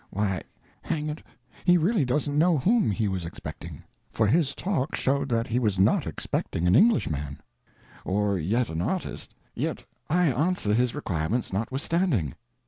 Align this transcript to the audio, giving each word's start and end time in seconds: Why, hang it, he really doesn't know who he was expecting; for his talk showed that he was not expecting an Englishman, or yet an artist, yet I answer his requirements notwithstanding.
Why, 0.09 0.41
hang 0.81 1.09
it, 1.09 1.21
he 1.63 1.77
really 1.77 2.05
doesn't 2.05 2.35
know 2.35 2.57
who 2.57 2.89
he 2.89 3.07
was 3.07 3.23
expecting; 3.23 3.83
for 4.11 4.25
his 4.25 4.55
talk 4.55 4.95
showed 4.95 5.29
that 5.29 5.45
he 5.45 5.59
was 5.59 5.77
not 5.77 6.07
expecting 6.07 6.65
an 6.65 6.75
Englishman, 6.75 7.39
or 8.03 8.35
yet 8.39 8.69
an 8.69 8.81
artist, 8.81 9.35
yet 9.53 9.85
I 10.09 10.25
answer 10.25 10.73
his 10.73 10.95
requirements 10.95 11.53
notwithstanding. 11.53 12.33